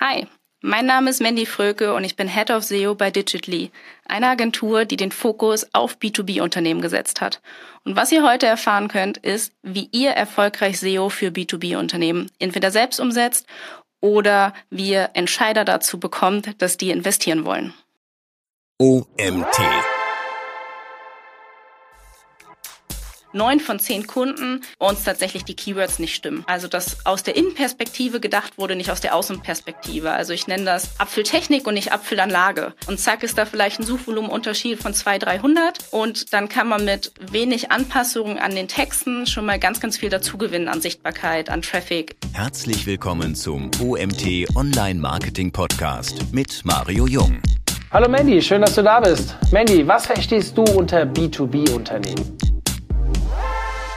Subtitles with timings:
[0.00, 0.28] Hi,
[0.60, 3.72] mein Name ist Mandy Fröke und ich bin Head of SEO bei Digitly,
[4.06, 7.40] einer Agentur, die den Fokus auf B2B-Unternehmen gesetzt hat.
[7.84, 13.00] Und was ihr heute erfahren könnt, ist, wie ihr erfolgreich SEO für B2B-Unternehmen entweder selbst
[13.00, 13.46] umsetzt
[14.00, 17.74] oder wie ihr Entscheider dazu bekommt, dass die investieren wollen.
[18.78, 19.58] OMT
[23.32, 26.44] neun von zehn Kunden uns tatsächlich die Keywords nicht stimmen.
[26.46, 30.10] Also dass aus der Innenperspektive gedacht wurde, nicht aus der Außenperspektive.
[30.10, 32.74] Also ich nenne das Apfeltechnik und nicht Apfelanlage.
[32.86, 37.12] Und zack ist da vielleicht ein Suchvolumenunterschied von 200, 300 und dann kann man mit
[37.30, 42.16] wenig Anpassungen an den Texten schon mal ganz, ganz viel dazugewinnen an Sichtbarkeit, an Traffic.
[42.32, 47.40] Herzlich willkommen zum OMT Online Marketing Podcast mit Mario Jung.
[47.90, 49.34] Hallo Mandy, schön, dass du da bist.
[49.50, 52.47] Mandy, was verstehst du unter B2B-Unternehmen?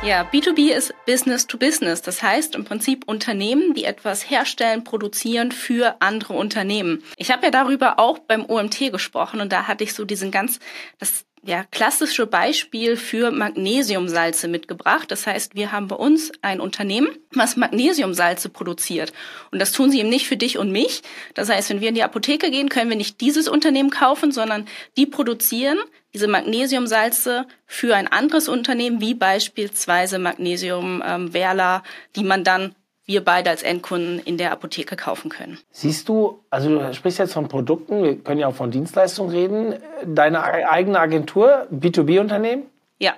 [0.03, 2.01] Ja, B2B ist Business to Business.
[2.01, 7.03] Das heißt im Prinzip Unternehmen, die etwas herstellen, produzieren für andere Unternehmen.
[7.17, 10.59] Ich habe ja darüber auch beim OMT gesprochen und da hatte ich so diesen ganz,
[10.97, 15.11] das ja, klassische Beispiel für Magnesiumsalze mitgebracht.
[15.11, 19.13] Das heißt, wir haben bei uns ein Unternehmen, was Magnesiumsalze produziert.
[19.51, 21.03] Und das tun sie eben nicht für dich und mich.
[21.35, 24.67] Das heißt, wenn wir in die Apotheke gehen, können wir nicht dieses Unternehmen kaufen, sondern
[24.97, 25.77] die produzieren
[26.13, 31.83] diese Magnesiumsalze für ein anderes Unternehmen, wie beispielsweise Magnesium ähm, Werla,
[32.15, 35.57] die man dann wir beide als Endkunden in der Apotheke kaufen können.
[35.71, 39.75] Siehst du, also du sprichst jetzt von Produkten, wir können ja auch von Dienstleistungen reden,
[40.05, 42.63] deine eigene Agentur, B2B-Unternehmen?
[42.99, 43.13] Ja.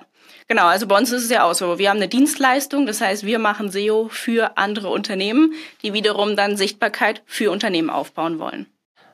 [0.46, 1.78] Genau, also bei uns ist es ja auch so.
[1.78, 6.56] Wir haben eine Dienstleistung, das heißt, wir machen SEO für andere Unternehmen, die wiederum dann
[6.56, 8.66] Sichtbarkeit für Unternehmen aufbauen wollen.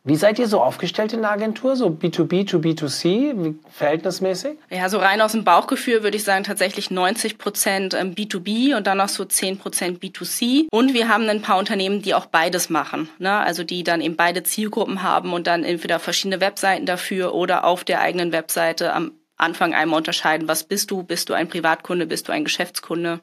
[0.03, 1.77] Wie seid ihr so aufgestellt in der Agentur?
[1.77, 4.57] So B2B to B2C, verhältnismäßig?
[4.70, 8.87] Ja, so rein aus dem Bauchgefühl würde ich sagen tatsächlich 90 Prozent B2B ähm, und
[8.87, 10.69] dann noch so 10 Prozent B2C.
[10.70, 13.11] Und wir haben ein paar Unternehmen, die auch beides machen.
[13.19, 13.31] Ne?
[13.31, 17.85] Also die dann eben beide Zielgruppen haben und dann entweder verschiedene Webseiten dafür oder auf
[17.85, 21.03] der eigenen Webseite am Anfang einmal unterscheiden, was bist du?
[21.03, 22.07] Bist du ein Privatkunde?
[22.07, 23.20] Bist du ein Geschäftskunde?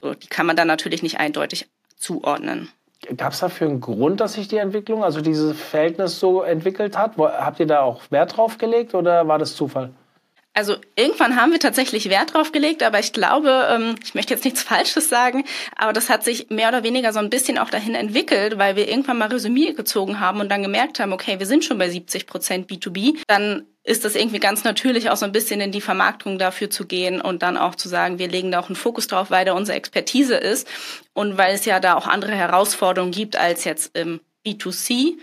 [0.00, 2.70] So, die kann man dann natürlich nicht eindeutig zuordnen.
[3.16, 7.16] Gab es dafür einen Grund, dass sich die Entwicklung, also dieses Verhältnis so entwickelt hat?
[7.18, 9.90] Habt ihr da auch Wert drauf gelegt oder war das Zufall?
[10.56, 14.44] Also irgendwann haben wir tatsächlich Wert drauf gelegt, aber ich glaube, ähm, ich möchte jetzt
[14.44, 15.44] nichts Falsches sagen,
[15.76, 18.88] aber das hat sich mehr oder weniger so ein bisschen auch dahin entwickelt, weil wir
[18.88, 22.28] irgendwann mal Resümee gezogen haben und dann gemerkt haben, okay, wir sind schon bei 70
[22.28, 26.38] Prozent B2B, dann ist das irgendwie ganz natürlich auch so ein bisschen in die Vermarktung
[26.38, 29.30] dafür zu gehen und dann auch zu sagen, wir legen da auch einen Fokus drauf,
[29.30, 30.68] weil da unsere Expertise ist
[31.14, 35.16] und weil es ja da auch andere Herausforderungen gibt als jetzt im B2C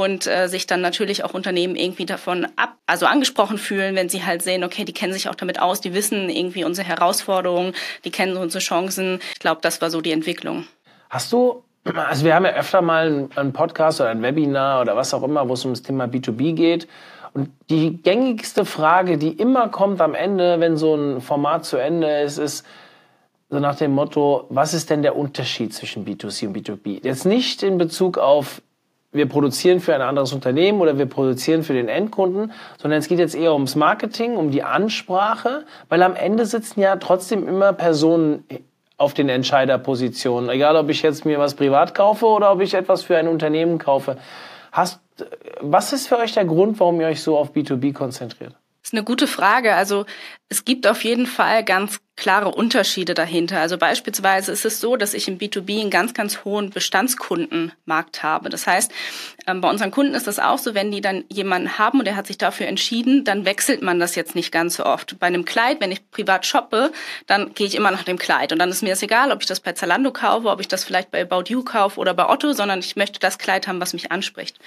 [0.00, 4.24] und äh, sich dann natürlich auch Unternehmen irgendwie davon ab, also angesprochen fühlen, wenn sie
[4.24, 7.74] halt sehen, okay, die kennen sich auch damit aus, die wissen irgendwie unsere Herausforderungen,
[8.06, 9.20] die kennen unsere Chancen.
[9.34, 10.64] Ich glaube, das war so die Entwicklung.
[11.10, 15.12] Hast du, also wir haben ja öfter mal einen Podcast oder ein Webinar oder was
[15.12, 16.88] auch immer, wo es um das Thema B2B geht.
[17.34, 22.20] Und die gängigste Frage, die immer kommt am Ende, wenn so ein Format zu Ende
[22.22, 22.64] ist, ist,
[23.50, 27.04] so nach dem Motto, was ist denn der Unterschied zwischen B2C und B2B?
[27.04, 28.62] Jetzt nicht in Bezug auf
[29.12, 33.18] wir produzieren für ein anderes Unternehmen oder wir produzieren für den Endkunden, sondern es geht
[33.18, 38.44] jetzt eher ums Marketing, um die Ansprache, weil am Ende sitzen ja trotzdem immer Personen
[38.96, 43.02] auf den Entscheiderpositionen, egal ob ich jetzt mir was privat kaufe oder ob ich etwas
[43.02, 44.16] für ein Unternehmen kaufe.
[44.70, 45.00] Hast,
[45.60, 48.54] was ist für euch der Grund, warum ihr euch so auf B2B konzentriert?
[48.82, 49.74] Das ist eine gute Frage.
[49.74, 50.06] Also
[50.48, 53.60] es gibt auf jeden Fall ganz klare Unterschiede dahinter.
[53.60, 58.50] Also beispielsweise ist es so, dass ich im B2B einen ganz, ganz hohen Bestandskundenmarkt habe.
[58.50, 58.92] Das heißt,
[59.46, 62.16] ähm, bei unseren Kunden ist das auch so, wenn die dann jemanden haben und der
[62.16, 65.18] hat sich dafür entschieden, dann wechselt man das jetzt nicht ganz so oft.
[65.18, 66.92] Bei einem Kleid, wenn ich privat shoppe,
[67.26, 68.52] dann gehe ich immer nach dem Kleid.
[68.52, 70.84] Und dann ist mir das egal, ob ich das bei Zalando kaufe, ob ich das
[70.84, 73.94] vielleicht bei About You kaufe oder bei Otto, sondern ich möchte das Kleid haben, was
[73.94, 74.58] mich anspricht.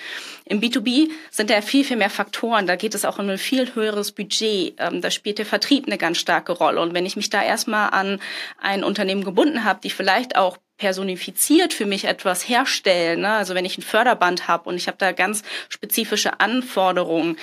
[0.45, 2.65] Im B2B sind da viel, viel mehr Faktoren.
[2.65, 4.73] Da geht es auch um ein viel höheres Budget.
[4.79, 6.81] Ähm, da spielt der Vertrieb eine ganz starke Rolle.
[6.81, 8.19] Und wenn ich mich da erstmal an
[8.59, 13.21] ein Unternehmen gebunden habe, die vielleicht auch personifiziert für mich etwas herstellen.
[13.21, 13.31] Ne?
[13.31, 17.37] Also wenn ich ein Förderband habe und ich habe da ganz spezifische Anforderungen,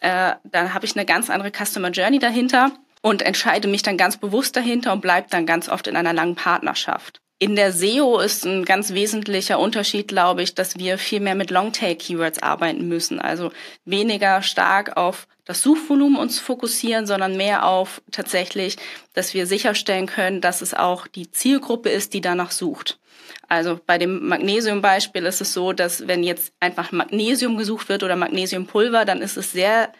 [0.00, 2.70] äh, dann habe ich eine ganz andere Customer Journey dahinter
[3.02, 6.34] und entscheide mich dann ganz bewusst dahinter und bleibe dann ganz oft in einer langen
[6.34, 7.20] Partnerschaft.
[7.40, 11.52] In der SEO ist ein ganz wesentlicher Unterschied, glaube ich, dass wir viel mehr mit
[11.52, 13.20] Longtail-Keywords arbeiten müssen.
[13.20, 13.52] Also
[13.84, 18.76] weniger stark auf das Suchvolumen uns fokussieren, sondern mehr auf tatsächlich,
[19.14, 22.98] dass wir sicherstellen können, dass es auch die Zielgruppe ist, die danach sucht.
[23.48, 28.14] Also bei dem Magnesiumbeispiel ist es so, dass wenn jetzt einfach Magnesium gesucht wird oder
[28.14, 29.90] Magnesiumpulver, dann ist es sehr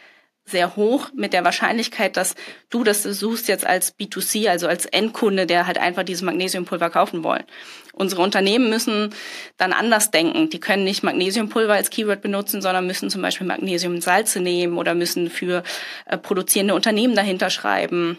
[0.50, 2.34] sehr hoch mit der Wahrscheinlichkeit, dass
[2.70, 7.24] du das suchst jetzt als B2C, also als Endkunde, der halt einfach dieses Magnesiumpulver kaufen
[7.24, 7.44] wollen.
[7.92, 9.14] Unsere Unternehmen müssen
[9.56, 10.50] dann anders denken.
[10.50, 15.30] Die können nicht Magnesiumpulver als Keyword benutzen, sondern müssen zum Beispiel Magnesiumsalze nehmen oder müssen
[15.30, 15.64] für
[16.06, 18.18] äh, produzierende Unternehmen dahinter schreiben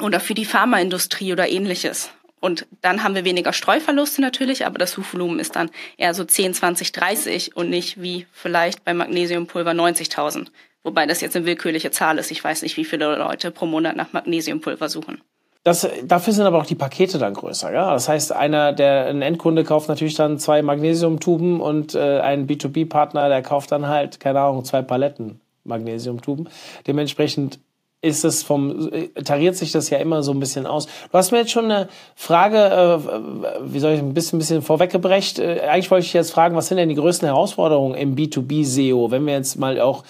[0.00, 2.10] oder für die Pharmaindustrie oder ähnliches.
[2.40, 6.54] Und dann haben wir weniger Streuverluste natürlich, aber das Suchvolumen ist dann eher so 10,
[6.54, 10.46] 20, 30 und nicht wie vielleicht bei Magnesiumpulver 90.000.
[10.88, 12.30] Wobei das jetzt eine willkürliche Zahl ist.
[12.30, 15.20] Ich weiß nicht, wie viele Leute pro Monat nach Magnesiumpulver suchen.
[15.62, 17.70] Das, dafür sind aber auch die Pakete dann größer.
[17.70, 17.92] Ja?
[17.92, 23.28] Das heißt, einer, der ein Endkunde kauft natürlich dann zwei Magnesiumtuben und äh, ein B2B-Partner,
[23.28, 26.48] der kauft dann halt, keine Ahnung, zwei Paletten Magnesiumtuben.
[26.86, 27.58] Dementsprechend
[28.00, 28.90] ist es vom,
[29.24, 30.86] tariert sich das ja immer so ein bisschen aus.
[30.86, 34.62] Du hast mir jetzt schon eine Frage, äh, wie soll ich ein bisschen, ein bisschen
[34.62, 35.38] vorweggebrecht.
[35.38, 39.10] Äh, eigentlich wollte ich jetzt fragen, was sind denn die größten Herausforderungen im B2B SEO,
[39.10, 40.04] wenn wir jetzt mal auch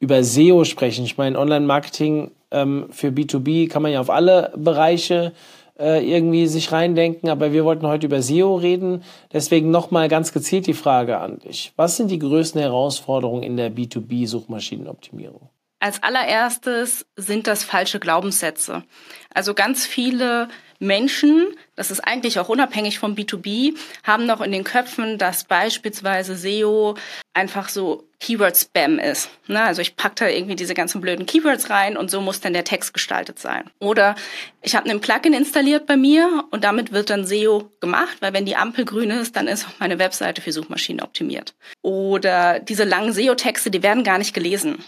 [0.00, 1.04] über SEO sprechen.
[1.04, 5.32] Ich meine, Online-Marketing ähm, für B2B kann man ja auf alle Bereiche
[5.78, 9.02] äh, irgendwie sich reindenken, aber wir wollten heute über SEO reden.
[9.32, 11.72] Deswegen nochmal ganz gezielt die Frage an dich.
[11.76, 15.48] Was sind die größten Herausforderungen in der B2B-Suchmaschinenoptimierung?
[15.80, 18.84] Als allererstes sind das falsche Glaubenssätze.
[19.34, 20.48] Also ganz viele
[20.78, 26.36] Menschen, das ist eigentlich auch unabhängig vom B2B, haben noch in den Köpfen, dass beispielsweise
[26.36, 26.96] SEO
[27.34, 29.28] einfach so Keyword-Spam ist.
[29.48, 29.62] Ne?
[29.62, 32.64] Also ich packe da irgendwie diese ganzen blöden Keywords rein und so muss dann der
[32.64, 33.70] Text gestaltet sein.
[33.80, 34.14] Oder
[34.62, 38.46] ich habe ein Plugin installiert bei mir und damit wird dann SEO gemacht, weil wenn
[38.46, 41.54] die Ampel grün ist, dann ist auch meine Webseite für Suchmaschinen optimiert.
[41.82, 44.82] Oder diese langen SEO-Texte, die werden gar nicht gelesen.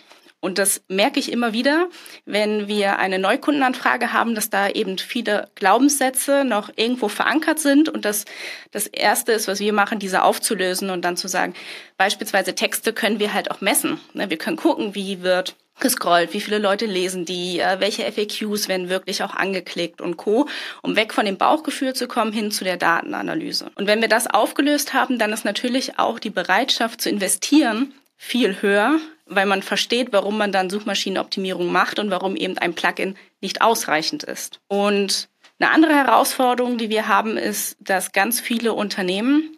[0.46, 1.88] Und das merke ich immer wieder,
[2.24, 7.88] wenn wir eine Neukundenanfrage haben, dass da eben viele Glaubenssätze noch irgendwo verankert sind.
[7.88, 8.26] Und das,
[8.70, 11.52] das Erste ist, was wir machen, diese aufzulösen und dann zu sagen,
[11.96, 13.98] beispielsweise Texte können wir halt auch messen.
[14.14, 18.68] Ne, wir können gucken, wie wird gescrollt, wie viele Leute lesen die, äh, welche FAQs
[18.68, 20.46] werden wirklich auch angeklickt und Co.,
[20.80, 23.72] um weg von dem Bauchgefühl zu kommen hin zu der Datenanalyse.
[23.74, 28.62] Und wenn wir das aufgelöst haben, dann ist natürlich auch die Bereitschaft zu investieren viel
[28.62, 33.60] höher, weil man versteht, warum man dann Suchmaschinenoptimierung macht und warum eben ein Plugin nicht
[33.60, 34.60] ausreichend ist.
[34.68, 35.28] Und
[35.58, 39.56] eine andere Herausforderung, die wir haben, ist, dass ganz viele Unternehmen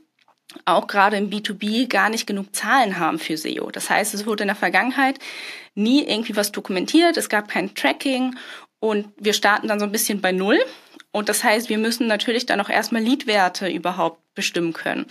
[0.64, 3.70] auch gerade im B2B gar nicht genug Zahlen haben für SEO.
[3.70, 5.18] Das heißt, es wurde in der Vergangenheit
[5.74, 8.34] nie irgendwie was dokumentiert, es gab kein Tracking
[8.80, 10.58] und wir starten dann so ein bisschen bei Null.
[11.10, 15.06] Und das heißt, wir müssen natürlich dann auch erstmal Leadwerte überhaupt bestimmen können.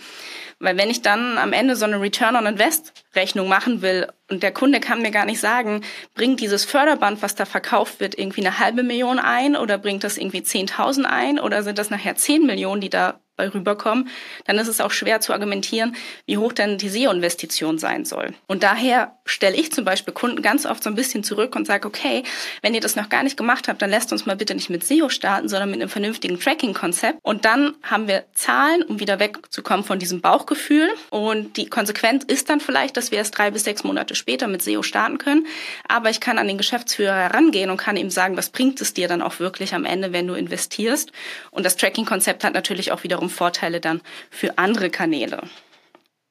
[0.60, 4.42] Weil wenn ich dann am Ende so eine Return on Invest Rechnung machen will und
[4.42, 5.82] der Kunde kann mir gar nicht sagen,
[6.14, 10.18] bringt dieses Förderband, was da verkauft wird, irgendwie eine halbe Million ein oder bringt das
[10.18, 14.08] irgendwie 10.000 ein oder sind das nachher 10 Millionen, die da rüberkommen,
[14.46, 15.94] dann ist es auch schwer zu argumentieren,
[16.26, 18.34] wie hoch denn die SEO-Investition sein soll.
[18.46, 21.86] Und daher stelle ich zum Beispiel Kunden ganz oft so ein bisschen zurück und sage,
[21.86, 22.22] okay,
[22.62, 24.84] wenn ihr das noch gar nicht gemacht habt, dann lasst uns mal bitte nicht mit
[24.84, 27.18] SEO starten, sondern mit einem vernünftigen Tracking-Konzept.
[27.22, 30.88] Und dann haben wir Zahlen, um wieder wegzukommen von diesem Bauchgefühl.
[31.10, 34.62] Und die Konsequenz ist dann vielleicht, dass wir erst drei bis sechs Monate später mit
[34.62, 35.46] SEO starten können.
[35.86, 39.08] Aber ich kann an den Geschäftsführer herangehen und kann ihm sagen, was bringt es dir
[39.08, 41.12] dann auch wirklich am Ende, wenn du investierst.
[41.50, 45.42] Und das Tracking-Konzept hat natürlich auch wiederum Vorteile dann für andere Kanäle.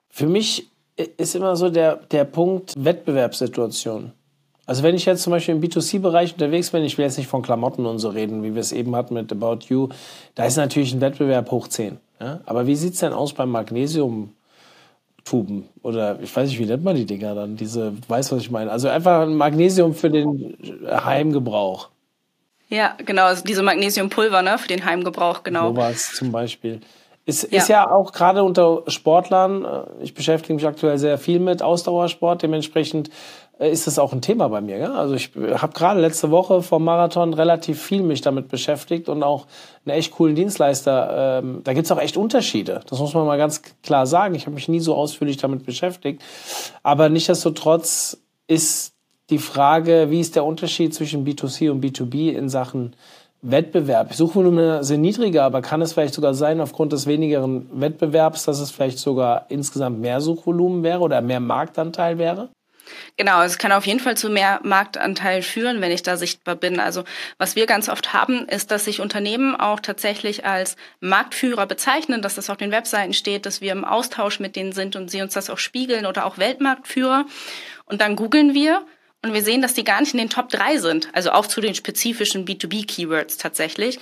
[0.09, 4.13] Für mich ist immer so der, der Punkt Wettbewerbssituation.
[4.65, 7.41] Also wenn ich jetzt zum Beispiel im B2C-Bereich unterwegs bin, ich will jetzt nicht von
[7.41, 9.89] Klamotten und so reden, wie wir es eben hatten mit About You,
[10.35, 11.97] da ist natürlich ein Wettbewerb hoch 10.
[12.19, 12.41] Ja?
[12.45, 14.33] Aber wie sieht es denn aus beim Magnesium?
[15.23, 17.57] Tuben oder ich weiß nicht, wie nennt man die Dinger dann?
[17.57, 18.71] Diese, weißt was ich meine?
[18.71, 20.55] Also einfach ein Magnesium für den
[20.89, 21.89] Heimgebrauch.
[22.69, 25.69] Ja, genau, also diese Magnesiumpulver, ne, für den Heimgebrauch, genau.
[25.69, 26.81] Sowas zum Beispiel.
[27.25, 27.57] Ist, ja.
[27.57, 32.41] ist ja auch gerade unter Sportlern, äh, ich beschäftige mich aktuell sehr viel mit Ausdauersport,
[32.41, 33.09] dementsprechend
[33.59, 34.77] äh, ist das auch ein Thema bei mir.
[34.77, 34.93] Ja?
[34.93, 39.45] Also ich habe gerade letzte Woche vom Marathon relativ viel mich damit beschäftigt und auch
[39.85, 41.39] einen echt coolen Dienstleister.
[41.43, 42.81] Ähm, da gibt's auch echt Unterschiede.
[42.89, 44.35] Das muss man mal ganz klar sagen.
[44.35, 46.21] Ich habe mich nie so ausführlich damit beschäftigt.
[46.83, 48.93] Aber nichtsdestotrotz ist
[49.29, 52.95] die Frage, wie ist der Unterschied zwischen B2C und B2B in Sachen
[53.41, 54.13] Wettbewerb?
[54.13, 58.71] Suchvolumen sind niedriger, aber kann es vielleicht sogar sein, aufgrund des wenigeren Wettbewerbs, dass es
[58.71, 62.49] vielleicht sogar insgesamt mehr Suchvolumen wäre oder mehr Marktanteil wäre?
[63.17, 66.79] Genau, es kann auf jeden Fall zu mehr Marktanteil führen, wenn ich da sichtbar bin.
[66.79, 67.03] Also
[67.37, 72.35] was wir ganz oft haben, ist, dass sich Unternehmen auch tatsächlich als Marktführer bezeichnen, dass
[72.35, 75.33] das auf den Webseiten steht, dass wir im Austausch mit denen sind und sie uns
[75.33, 77.25] das auch spiegeln oder auch Weltmarktführer.
[77.85, 78.85] Und dann googeln wir
[79.23, 81.61] und wir sehen, dass die gar nicht in den Top 3 sind, also auch zu
[81.61, 83.99] den spezifischen B2B-Keywords tatsächlich.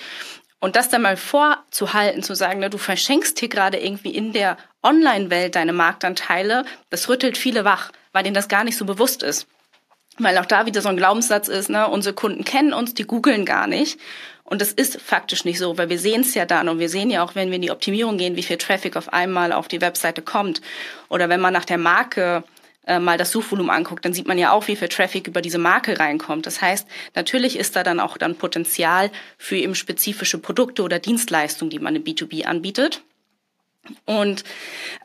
[0.60, 4.58] Und das dann mal vorzuhalten, zu sagen, ne, du verschenkst hier gerade irgendwie in der
[4.84, 9.46] Online-Welt deine Marktanteile, das rüttelt viele wach weil denen das gar nicht so bewusst ist.
[10.18, 13.44] weil auch da wieder so ein Glaubenssatz ist, ne, unsere Kunden kennen uns, die googeln
[13.44, 14.00] gar nicht.
[14.46, 17.10] Und das ist faktisch nicht so, weil wir sehen es ja dann und wir sehen
[17.10, 19.82] ja auch, wenn wir in die Optimierung gehen, wie viel Traffic auf einmal auf die
[19.82, 20.62] Webseite kommt.
[21.10, 22.46] Oder wenn man nach der Marke
[22.88, 25.58] äh, mal das Suchvolumen anguckt, dann sieht man ja auch, wie viel Traffic über diese
[25.58, 26.46] Marke reinkommt.
[26.46, 31.70] Das heißt, natürlich ist da dann auch dann Potenzial für eben spezifische Produkte oder Dienstleistungen,
[31.70, 33.02] die man im B2B anbietet.
[34.06, 34.44] Und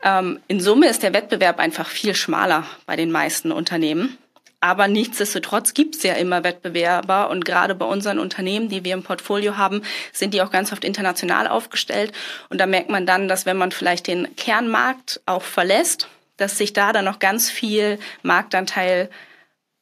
[0.03, 4.17] ähm, in Summe ist der Wettbewerb einfach viel schmaler bei den meisten Unternehmen.
[4.63, 9.01] Aber nichtsdestotrotz gibt es ja immer Wettbewerber und gerade bei unseren Unternehmen, die wir im
[9.01, 9.81] Portfolio haben,
[10.13, 12.11] sind die auch ganz oft international aufgestellt.
[12.49, 16.07] Und da merkt man dann, dass wenn man vielleicht den Kernmarkt auch verlässt,
[16.41, 19.09] dass sich da dann noch ganz viel Marktanteil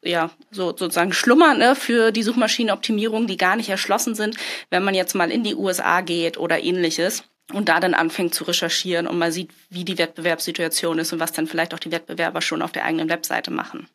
[0.02, 4.38] ja, so sozusagen schlummern ne, für die Suchmaschinenoptimierung, die gar nicht erschlossen sind,
[4.70, 8.44] wenn man jetzt mal in die USA geht oder ähnliches und da dann anfängt zu
[8.44, 12.42] recherchieren und mal sieht, wie die Wettbewerbssituation ist und was dann vielleicht auch die Wettbewerber
[12.42, 13.88] schon auf der eigenen Webseite machen.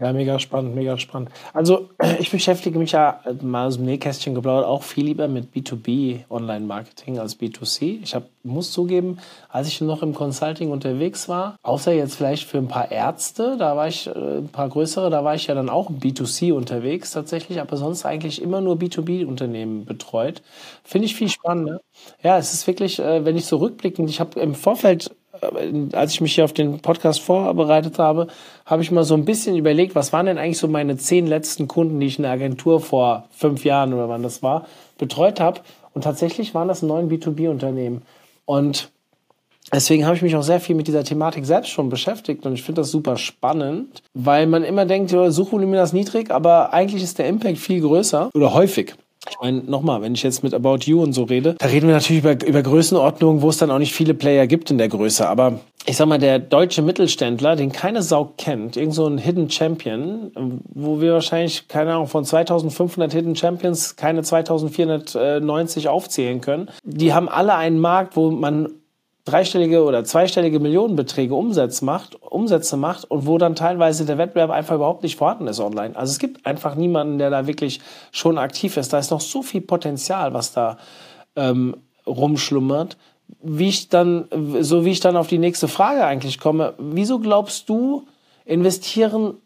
[0.00, 1.30] Ja, mega spannend, mega spannend.
[1.52, 6.24] Also ich beschäftige mich ja mal aus dem Nähkästchen geplaudert auch viel lieber mit B2B
[6.28, 8.00] Online-Marketing als B2C.
[8.02, 12.58] Ich hab, muss zugeben, als ich noch im Consulting unterwegs war, außer jetzt vielleicht für
[12.58, 15.70] ein paar Ärzte, da war ich, äh, ein paar größere, da war ich ja dann
[15.70, 20.42] auch B2C unterwegs tatsächlich, aber sonst eigentlich immer nur B2B-Unternehmen betreut.
[20.82, 21.80] Finde ich viel spannender.
[22.22, 25.14] Ja, es ist wirklich, äh, wenn ich so rückblickend, ich habe im Vorfeld äh,
[25.92, 28.28] als ich mich hier auf den Podcast vorbereitet habe,
[28.66, 31.68] habe ich mal so ein bisschen überlegt, was waren denn eigentlich so meine zehn letzten
[31.68, 34.66] Kunden, die ich in der Agentur vor fünf Jahren oder wann das war,
[34.98, 35.60] betreut habe.
[35.92, 38.02] Und tatsächlich waren das neun B2B-Unternehmen.
[38.44, 38.90] Und
[39.72, 42.44] deswegen habe ich mich auch sehr viel mit dieser Thematik selbst schon beschäftigt.
[42.46, 47.02] Und ich finde das super spannend, weil man immer denkt, Suchvolumen ist niedrig, aber eigentlich
[47.02, 48.94] ist der Impact viel größer oder häufig.
[49.30, 51.94] Ich meine, nochmal, wenn ich jetzt mit About You und so rede, da reden wir
[51.94, 55.26] natürlich über, über Größenordnungen, wo es dann auch nicht viele Player gibt in der Größe.
[55.28, 59.50] Aber ich sag mal, der deutsche Mittelständler, den keine Sau kennt, irgend so ein Hidden
[59.50, 60.30] Champion,
[60.72, 67.28] wo wir wahrscheinlich, keine Ahnung, von 2500 Hidden Champions keine 2490 aufzählen können, die haben
[67.28, 68.68] alle einen Markt, wo man
[69.24, 74.74] dreistellige oder zweistellige Millionenbeträge Umsätze macht, Umsätze macht und wo dann teilweise der Wettbewerb einfach
[74.74, 75.96] überhaupt nicht vorhanden ist online.
[75.96, 77.80] Also es gibt einfach niemanden, der da wirklich
[78.12, 78.92] schon aktiv ist.
[78.92, 80.76] Da ist noch so viel Potenzial, was da
[81.36, 81.76] ähm,
[82.06, 82.98] rumschlummert.
[83.42, 84.28] Wie ich dann,
[84.60, 88.06] so wie ich dann auf die nächste Frage eigentlich komme, wieso glaubst du,
[88.44, 89.38] investieren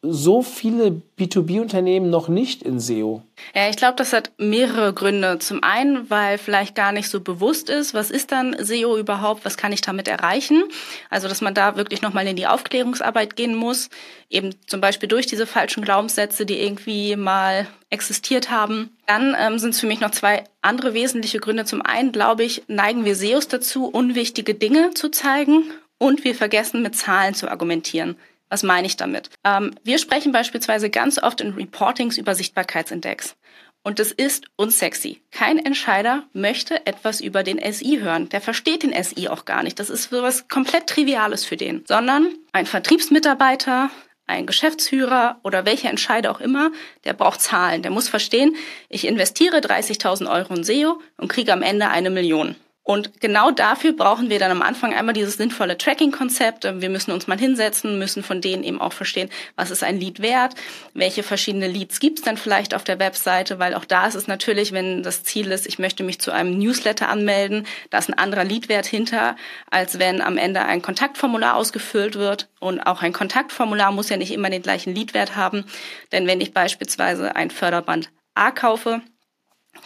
[0.00, 3.22] so viele B2B-Unternehmen noch nicht in SEO?
[3.52, 5.38] Ja, ich glaube, das hat mehrere Gründe.
[5.40, 9.56] Zum einen, weil vielleicht gar nicht so bewusst ist, was ist dann SEO überhaupt, was
[9.56, 10.62] kann ich damit erreichen?
[11.10, 13.90] Also, dass man da wirklich nochmal in die Aufklärungsarbeit gehen muss,
[14.30, 18.90] eben zum Beispiel durch diese falschen Glaubenssätze, die irgendwie mal existiert haben.
[19.06, 21.64] Dann ähm, sind es für mich noch zwei andere wesentliche Gründe.
[21.64, 25.64] Zum einen, glaube ich, neigen wir SEOs dazu, unwichtige Dinge zu zeigen
[25.98, 28.16] und wir vergessen, mit Zahlen zu argumentieren.
[28.48, 29.30] Was meine ich damit?
[29.44, 33.36] Ähm, wir sprechen beispielsweise ganz oft in Reportings über Sichtbarkeitsindex.
[33.82, 35.22] Und das ist unsexy.
[35.30, 38.28] Kein Entscheider möchte etwas über den SI hören.
[38.28, 39.78] Der versteht den SI auch gar nicht.
[39.78, 41.84] Das ist sowas komplett Triviales für den.
[41.86, 43.90] Sondern ein Vertriebsmitarbeiter,
[44.26, 46.70] ein Geschäftsführer oder welcher Entscheider auch immer,
[47.04, 47.82] der braucht Zahlen.
[47.82, 48.56] Der muss verstehen,
[48.88, 52.56] ich investiere 30.000 Euro in SEO und kriege am Ende eine Million.
[52.88, 56.64] Und genau dafür brauchen wir dann am Anfang einmal dieses sinnvolle Tracking-Konzept.
[56.80, 60.22] Wir müssen uns mal hinsetzen, müssen von denen eben auch verstehen, was ist ein Lead
[60.22, 60.54] wert,
[60.94, 64.26] welche verschiedene Leads gibt es dann vielleicht auf der Webseite, weil auch da ist es
[64.26, 68.16] natürlich, wenn das Ziel ist, ich möchte mich zu einem Newsletter anmelden, da ist ein
[68.16, 69.36] anderer Leadwert hinter,
[69.70, 72.48] als wenn am Ende ein Kontaktformular ausgefüllt wird.
[72.58, 75.66] Und auch ein Kontaktformular muss ja nicht immer den gleichen Leadwert haben,
[76.10, 79.02] denn wenn ich beispielsweise ein Förderband A kaufe,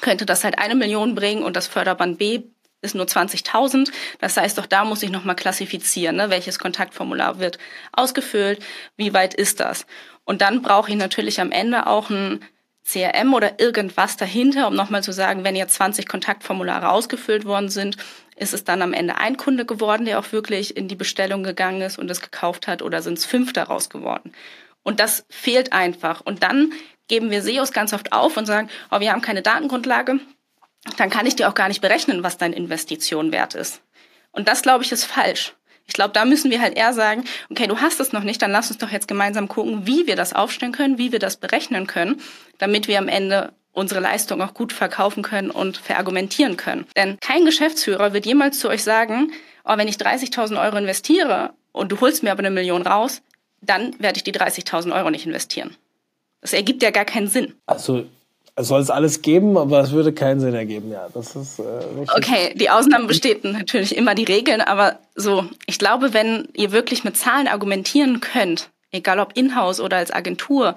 [0.00, 2.44] könnte das halt eine Million bringen und das Förderband B
[2.82, 3.90] ist nur 20.000.
[4.20, 6.30] Das heißt, auch da muss ich nochmal klassifizieren, ne?
[6.30, 7.58] welches Kontaktformular wird
[7.92, 8.62] ausgefüllt,
[8.96, 9.86] wie weit ist das.
[10.24, 12.44] Und dann brauche ich natürlich am Ende auch ein
[12.84, 17.96] CRM oder irgendwas dahinter, um nochmal zu sagen, wenn jetzt 20 Kontaktformulare ausgefüllt worden sind,
[18.36, 21.80] ist es dann am Ende ein Kunde geworden, der auch wirklich in die Bestellung gegangen
[21.80, 24.32] ist und es gekauft hat oder sind es fünf daraus geworden?
[24.82, 26.22] Und das fehlt einfach.
[26.22, 26.72] Und dann
[27.06, 30.18] geben wir SEOs ganz oft auf und sagen, oh, wir haben keine Datengrundlage,
[30.96, 33.82] dann kann ich dir auch gar nicht berechnen, was deine Investition wert ist.
[34.32, 35.54] Und das, glaube ich, ist falsch.
[35.86, 38.52] Ich glaube, da müssen wir halt eher sagen, okay, du hast es noch nicht, dann
[38.52, 41.86] lass uns doch jetzt gemeinsam gucken, wie wir das aufstellen können, wie wir das berechnen
[41.86, 42.20] können,
[42.58, 46.86] damit wir am Ende unsere Leistung auch gut verkaufen können und verargumentieren können.
[46.96, 49.32] Denn kein Geschäftsführer wird jemals zu euch sagen,
[49.64, 53.22] oh, wenn ich 30.000 Euro investiere und du holst mir aber eine Million raus,
[53.60, 55.76] dann werde ich die 30.000 Euro nicht investieren.
[56.40, 57.54] Das ergibt ja gar keinen Sinn.
[57.66, 58.06] Also
[58.54, 61.08] es soll es alles geben, aber es würde keinen Sinn ergeben, ja.
[61.14, 61.62] Das ist äh,
[62.14, 67.04] Okay, die Ausnahmen bestätigen natürlich immer die Regeln, aber so, ich glaube, wenn ihr wirklich
[67.04, 70.74] mit Zahlen argumentieren könnt, egal ob in-house oder als Agentur,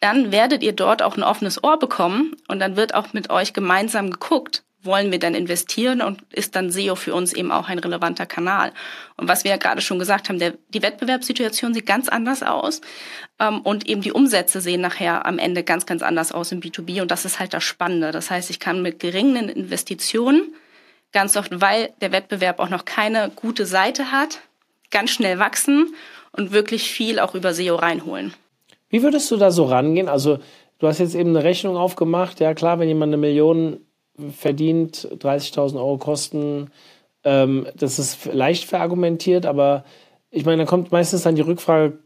[0.00, 3.52] dann werdet ihr dort auch ein offenes Ohr bekommen und dann wird auch mit euch
[3.52, 7.78] gemeinsam geguckt, wollen wir dann investieren und ist dann SEO für uns eben auch ein
[7.78, 8.72] relevanter Kanal.
[9.16, 12.80] Und was wir ja gerade schon gesagt haben, der, die Wettbewerbssituation sieht ganz anders aus
[13.38, 17.02] ähm, und eben die Umsätze sehen nachher am Ende ganz, ganz anders aus im B2B
[17.02, 18.10] und das ist halt das Spannende.
[18.10, 20.54] Das heißt, ich kann mit geringen Investitionen
[21.12, 24.40] ganz oft, weil der Wettbewerb auch noch keine gute Seite hat,
[24.90, 25.94] ganz schnell wachsen
[26.32, 28.32] und wirklich viel auch über SEO reinholen.
[28.88, 30.08] Wie würdest du da so rangehen?
[30.08, 30.38] Also
[30.78, 32.40] du hast jetzt eben eine Rechnung aufgemacht.
[32.40, 33.80] Ja klar, wenn jemand eine Million
[34.36, 36.70] verdient, 30.000 Euro kosten,
[37.24, 39.84] ähm, das ist leicht verargumentiert, aber
[40.30, 41.98] ich meine, da kommt meistens dann die Rückfrage,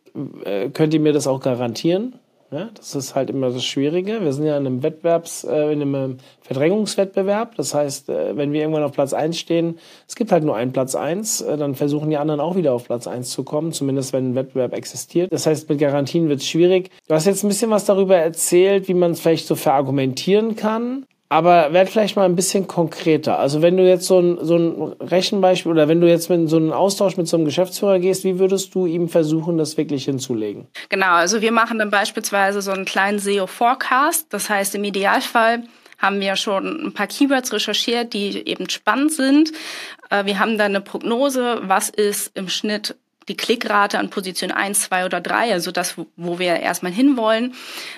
[0.44, 2.18] äh, könnt ihr mir das auch garantieren?
[2.54, 4.23] Ja, das ist halt immer das Schwierige.
[4.23, 7.56] Wir sind ja in einem Wettbewerbs, äh, in einem Verdrängungswettbewerb.
[7.56, 10.73] Das heißt, äh, wenn wir irgendwann auf Platz 1 stehen, es gibt halt nur einen
[10.73, 14.12] Platz 1, äh, dann versuchen die anderen auch wieder auf Platz 1 zu kommen, zumindest
[14.12, 15.33] wenn ein Wettbewerb existiert.
[15.33, 16.90] Das heißt, mit Garantien wird es schwierig.
[17.09, 21.06] Du hast jetzt ein bisschen was darüber erzählt, wie man es vielleicht so verargumentieren kann.
[21.28, 23.38] Aber werd vielleicht mal ein bisschen konkreter.
[23.38, 26.57] Also wenn du jetzt so ein, so ein Rechenbeispiel oder wenn du jetzt mit so
[26.57, 30.66] einen Austausch mit so einem Geschäftsführer gehst, wie würdest du ihm versuchen, das wirklich hinzulegen?
[30.90, 34.26] Genau, also wir machen dann beispielsweise so einen kleinen SEO-Forecast.
[34.31, 35.64] Das heißt, im Idealfall
[35.99, 39.52] haben wir schon ein paar Keywords recherchiert, die eben spannend sind.
[40.11, 42.97] Äh, wir haben dann eine Prognose, was ist im Schnitt
[43.28, 47.54] die Klickrate an Position 1, 2 oder 3, also das, wo wir erstmal hinwollen.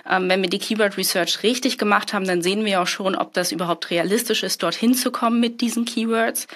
[0.09, 3.33] Ähm, wenn wir die Keyword Research richtig gemacht haben, dann sehen wir auch schon, ob
[3.35, 6.47] das überhaupt realistisch ist, dorthin zu kommen mit diesen Keywords.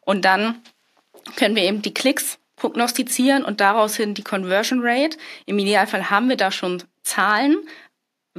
[0.00, 0.56] Und dann
[1.36, 5.16] können wir eben die Klicks prognostizieren und daraus hin die Conversion Rate.
[5.46, 7.56] Im Idealfall haben wir da schon Zahlen,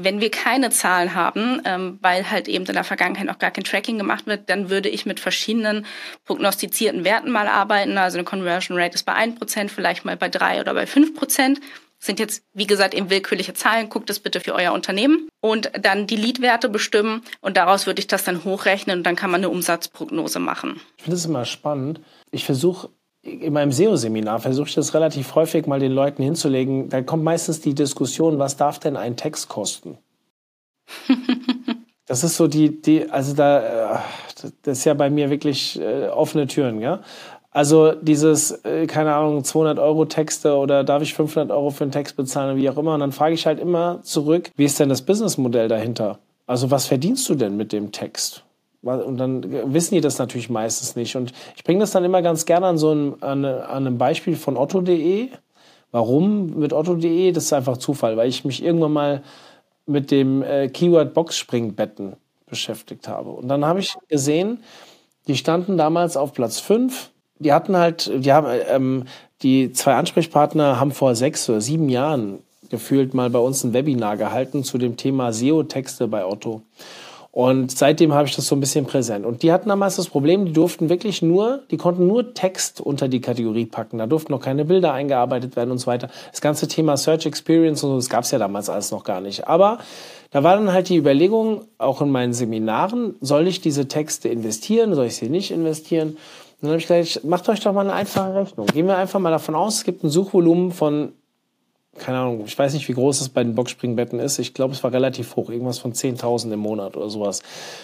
[0.04, 3.64] wenn wir keine Zahlen haben, ähm, weil halt eben in der Vergangenheit noch gar kein
[3.64, 5.86] Tracking gemacht wird, dann würde ich mit verschiedenen
[6.26, 7.98] prognostizierten Werten mal arbeiten.
[7.98, 11.58] Also eine Conversion Rate ist bei 1%, vielleicht mal bei 3 oder bei 5%.
[12.00, 13.90] Sind jetzt, wie gesagt, eben willkürliche Zahlen.
[13.90, 15.28] Guckt es bitte für euer Unternehmen.
[15.40, 19.30] Und dann die Lead-Werte bestimmen und daraus würde ich das dann hochrechnen und dann kann
[19.30, 20.82] man eine Umsatzprognose machen.
[20.98, 22.02] Ich finde das immer spannend.
[22.32, 22.90] Ich versuche
[23.24, 26.90] in meinem SEO-Seminar versuche ich das relativ häufig mal den Leuten hinzulegen.
[26.90, 29.98] Da kommt meistens die Diskussion, was darf denn ein Text kosten?
[32.08, 34.00] das ist so die, die, also da, äh,
[34.64, 37.02] das ist ja bei mir wirklich äh, offene Türen, ja.
[37.52, 41.92] Also dieses, äh, keine Ahnung, 200 Euro Texte oder darf ich 500 Euro für einen
[41.92, 42.94] Text bezahlen, wie auch immer.
[42.94, 46.20] Und dann frage ich halt immer zurück, wie ist denn das Businessmodell dahinter?
[46.48, 48.46] Also was verdienst du denn mit dem Text?
[48.84, 51.16] Und dann wissen die das natürlich meistens nicht.
[51.16, 54.36] Und ich bringe das dann immer ganz gerne an so einem, an, an einem Beispiel
[54.36, 55.30] von otto.de.
[55.92, 57.32] Warum mit otto.de?
[57.32, 59.24] Das ist einfach Zufall, weil ich mich irgendwann mal
[59.86, 62.16] mit dem äh, Keyword Boxspringbetten
[62.48, 63.30] beschäftigt habe.
[63.30, 64.64] Und dann habe ich gesehen,
[65.28, 67.12] die standen damals auf Platz 5.
[67.40, 69.06] Die hatten halt, die haben, ähm,
[69.44, 72.40] die zwei Ansprechpartner haben vor sechs oder sieben Jahren
[72.70, 76.62] gefühlt mal bei uns ein Webinar gehalten zu dem Thema SEO-Texte bei Otto.
[77.34, 79.26] Und seitdem habe ich das so ein bisschen präsent.
[79.26, 83.08] Und die hatten damals das Problem, die durften wirklich nur, die konnten nur Text unter
[83.08, 84.00] die Kategorie packen.
[84.00, 86.10] Da durften noch keine Bilder eingearbeitet werden und so weiter.
[86.32, 89.22] Das ganze Thema Search Experience und so, das gab es ja damals alles noch gar
[89.22, 89.48] nicht.
[89.48, 89.80] Aber
[90.32, 94.94] da war dann halt die Überlegung, auch in meinen Seminaren, soll ich diese Texte investieren,
[94.94, 96.10] soll ich sie nicht investieren?
[96.10, 96.18] Und
[96.68, 98.68] dann habe ich gesagt, macht euch doch mal eine einfache Rechnung.
[98.68, 101.14] Gehen wir einfach mal davon aus, es gibt ein Suchvolumen von
[101.98, 104.40] keine Ahnung, ich weiß nicht, wie groß es bei den Boxspringbetten ist.
[104.40, 107.42] Ich glaube, es war relativ hoch, irgendwas von 10.000 im Monat oder sowas.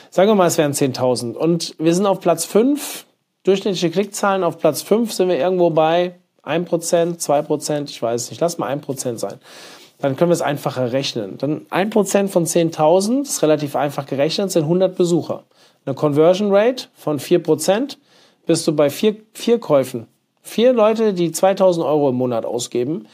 [0.10, 1.34] Sagen wir mal, es wären 10.000.
[1.34, 3.06] Und wir sind auf Platz 5,
[3.44, 8.58] durchschnittliche Klickzahlen auf Platz 5 sind wir irgendwo bei 1%, 2%, ich weiß nicht, lass
[8.58, 9.36] mal 1% sein.
[10.00, 11.38] Dann können wir es einfacher rechnen.
[11.38, 15.44] Dann 1% von 10.000, ist relativ einfach gerechnet, sind 100 Besucher.
[15.86, 17.98] Eine Conversion Rate von 4%,
[18.46, 20.08] bist du bei vier, vier Käufen.
[20.42, 23.08] Vier Leute, die 2.000 Euro im Monat ausgeben,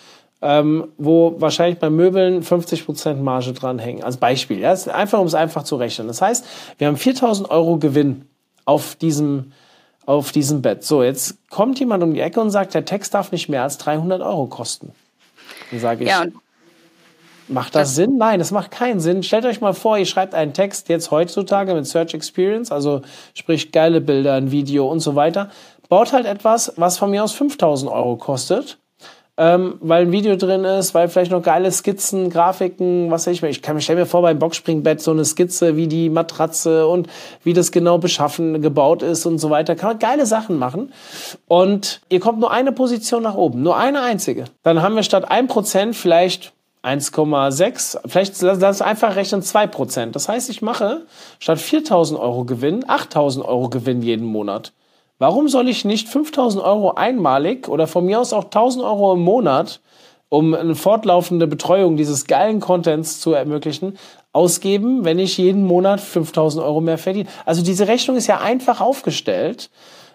[0.44, 4.04] ähm, wo wahrscheinlich bei Möbeln 50% Marge dranhängen.
[4.04, 4.60] Als Beispiel.
[4.60, 4.74] Ja?
[4.92, 6.08] einfach, um es einfach zu rechnen.
[6.08, 6.46] Das heißt,
[6.78, 8.26] wir haben 4000 Euro Gewinn
[8.66, 9.54] auf diesem,
[10.06, 10.84] auf diesem Bett.
[10.84, 13.78] So, jetzt kommt jemand um die Ecke und sagt, der Text darf nicht mehr als
[13.78, 14.92] 300 Euro kosten.
[15.72, 16.26] Dann sage ich, ja,
[17.48, 18.18] macht das, das Sinn?
[18.18, 19.24] Nein, das macht keinen Sinn.
[19.24, 23.02] Stellt euch mal vor, ihr schreibt einen Text jetzt heutzutage mit Search Experience, also
[23.34, 25.50] sprich geile Bilder, ein Video und so weiter.
[25.88, 28.78] Baut halt etwas, was von mir aus 5000 Euro kostet
[29.36, 33.44] ähm, weil ein Video drin ist, weil vielleicht noch geile Skizzen, Grafiken, was weiß ich.
[33.44, 37.08] Ich kann mir stell mir vor beim Boxspringbett so eine Skizze, wie die Matratze und
[37.44, 39.76] wie das genau beschaffen, gebaut ist und so weiter.
[39.76, 40.94] Kann man geile Sachen machen.
[41.48, 44.46] Und ihr kommt nur eine Position nach oben, nur eine einzige.
[44.62, 50.12] Dann haben wir statt 1% vielleicht 1,6, vielleicht lass einfach rechnen 2%.
[50.12, 51.06] Das heißt, ich mache
[51.40, 54.74] statt 4.000 Euro Gewinn 8.000 Euro Gewinn jeden Monat.
[55.24, 59.22] Warum soll ich nicht 5000 Euro einmalig oder von mir aus auch 1000 Euro im
[59.22, 59.80] Monat
[60.28, 63.98] um eine fortlaufende Betreuung dieses geilen Contents zu ermöglichen,
[64.34, 67.30] ausgeben, wenn ich jeden Monat 5000 Euro mehr verdiene.
[67.46, 69.70] Also diese Rechnung ist ja einfach aufgestellt.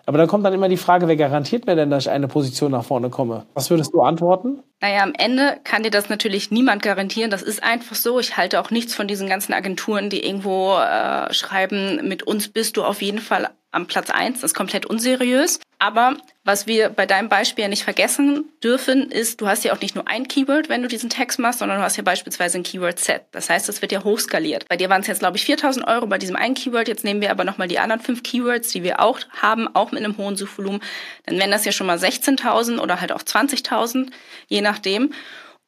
[0.05, 2.73] Aber dann kommt dann immer die Frage, wer garantiert mir denn, dass ich eine Position
[2.73, 3.47] nach vorne komme?
[3.55, 4.63] Was würdest du antworten?
[4.81, 7.31] Naja, am Ende kann dir das natürlich niemand garantieren.
[7.31, 8.21] Das ist einfach so.
[8.21, 12.77] Ich halte auch nichts von diesen ganzen Agenturen, die irgendwo äh, schreiben, mit uns bist
[12.77, 14.41] du auf jeden Fall am Platz eins.
[14.41, 15.61] Das ist komplett unseriös.
[15.79, 19.81] Aber was wir bei deinem Beispiel ja nicht vergessen dürfen, ist, du hast ja auch
[19.81, 22.65] nicht nur ein Keyword, wenn du diesen Text machst, sondern du hast ja beispielsweise ein
[22.65, 23.27] Keyword-Set.
[23.31, 24.67] Das heißt, es wird ja hochskaliert.
[24.69, 26.89] Bei dir waren es jetzt, glaube ich, 4000 Euro bei diesem einen Keyword.
[26.89, 30.03] Jetzt nehmen wir aber nochmal die anderen fünf Keywords, die wir auch haben, auch mit
[30.03, 30.81] einem hohen Suchvolumen.
[31.27, 34.11] Dann wären das ja schon mal 16.000 oder halt auch 20.000,
[34.49, 35.13] je nachdem.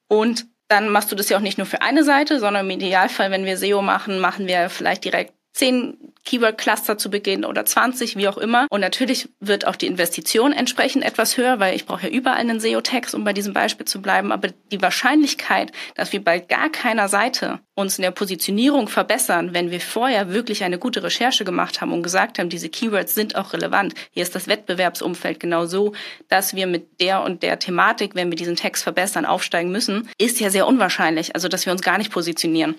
[0.09, 3.31] Und dann machst du das ja auch nicht nur für eine Seite, sondern im Idealfall,
[3.31, 8.29] wenn wir SEO machen, machen wir vielleicht direkt zehn Keyword-Cluster zu Beginn oder 20, wie
[8.29, 8.67] auch immer.
[8.71, 12.61] Und natürlich wird auch die Investition entsprechend etwas höher, weil ich brauche ja überall einen
[12.61, 14.33] SEO-Text, um bei diesem Beispiel zu bleiben.
[14.33, 19.71] Aber die Wahrscheinlichkeit, dass wir bei gar keiner Seite uns in der Positionierung verbessern, wenn
[19.71, 23.53] wir vorher wirklich eine gute Recherche gemacht haben und gesagt haben, diese Keywords sind auch
[23.53, 23.95] relevant.
[24.13, 25.93] Hier ist das Wettbewerbsumfeld genau so,
[26.29, 30.41] dass wir mit der und der Thematik, wenn wir diesen Text verbessern, aufsteigen müssen, ist
[30.41, 31.35] ja sehr unwahrscheinlich.
[31.35, 32.77] Also, dass wir uns gar nicht positionieren.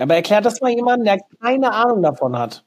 [0.00, 2.64] Aber erklärt das mal jemanden, der keine Ahnung davon hat.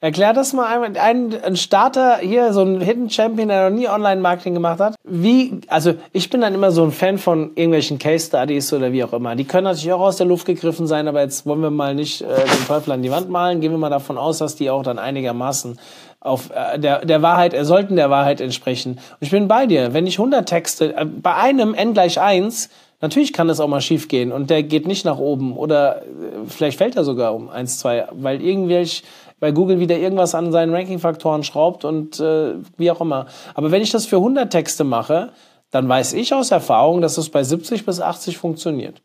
[0.00, 3.88] Erklär das mal einem, ein, ein Starter hier, so ein Hidden Champion, der noch nie
[3.88, 4.94] Online-Marketing gemacht hat.
[5.02, 9.02] Wie, also ich bin dann immer so ein Fan von irgendwelchen Case Studies oder wie
[9.02, 9.34] auch immer.
[9.34, 12.22] Die können natürlich auch aus der Luft gegriffen sein, aber jetzt wollen wir mal nicht
[12.22, 13.60] äh, den Teufel an die Wand malen.
[13.60, 15.80] Gehen wir mal davon aus, dass die auch dann einigermaßen
[16.20, 18.92] auf äh, der, der Wahrheit, äh, sollten der Wahrheit entsprechen.
[18.92, 19.94] Und ich bin bei dir.
[19.94, 23.80] Wenn ich 100 Texte, äh, bei einem n gleich 1 Natürlich kann das auch mal
[23.80, 26.04] schief gehen und der geht nicht nach oben oder äh,
[26.48, 29.04] vielleicht fällt er sogar um eins, zwei, weil irgendwelch
[29.40, 33.26] bei Google wieder irgendwas an seinen Ranking-Faktoren schraubt und äh, wie auch immer.
[33.54, 35.32] Aber wenn ich das für 100 Texte mache,
[35.70, 39.00] dann weiß ich aus Erfahrung, dass es bei 70 bis 80 funktioniert.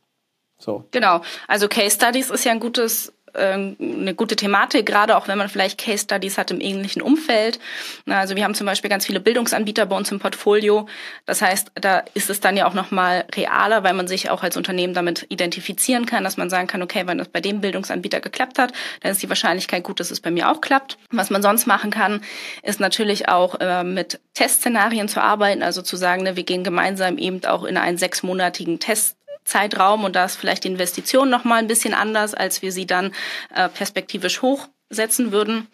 [0.57, 0.85] So.
[0.91, 1.21] Genau.
[1.47, 5.79] Also Case Studies ist ja ein gutes eine gute Thematik, gerade auch wenn man vielleicht
[5.79, 7.59] Case Studies hat im ähnlichen Umfeld.
[8.07, 10.87] Also wir haben zum Beispiel ganz viele Bildungsanbieter bei uns im Portfolio.
[11.25, 14.57] Das heißt, da ist es dann ja auch nochmal realer, weil man sich auch als
[14.57, 18.59] Unternehmen damit identifizieren kann, dass man sagen kann, okay, wenn das bei dem Bildungsanbieter geklappt
[18.59, 20.97] hat, dann ist die Wahrscheinlichkeit gut, dass es bei mir auch klappt.
[21.11, 22.21] Was man sonst machen kann,
[22.61, 27.17] ist natürlich auch äh, mit Testszenarien zu arbeiten, also zu sagen, ne, wir gehen gemeinsam
[27.17, 31.57] eben auch in einen sechsmonatigen Test Zeitraum und da ist vielleicht die Investition noch mal
[31.57, 33.13] ein bisschen anders, als wir sie dann
[33.53, 35.67] äh, perspektivisch hochsetzen würden.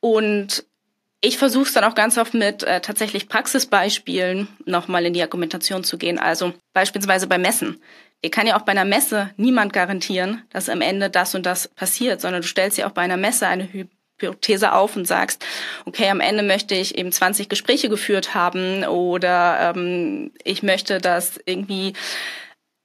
[0.00, 0.64] Und
[1.20, 5.82] ich versuche es dann auch ganz oft mit äh, tatsächlich Praxisbeispielen nochmal in die Argumentation
[5.82, 6.18] zu gehen.
[6.18, 7.80] Also beispielsweise bei Messen.
[8.24, 11.68] Dir kann ja auch bei einer Messe niemand garantieren, dass am Ende das und das
[11.68, 15.44] passiert, sondern du stellst ja auch bei einer Messe eine Hypothese auf und sagst,
[15.84, 21.40] okay, am Ende möchte ich eben 20 Gespräche geführt haben oder ähm, ich möchte, dass
[21.46, 21.92] irgendwie